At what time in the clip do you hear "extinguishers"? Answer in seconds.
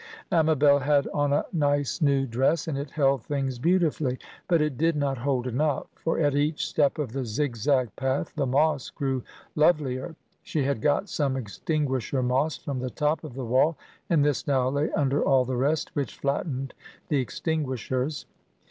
17.21-18.25